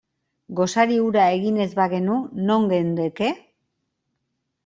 Gosari 0.59 0.95
hura 1.01 1.25
egin 1.33 1.59
ez 1.65 1.69
bagenu, 1.81 2.17
non 2.47 2.65
geundeke? 2.73 3.29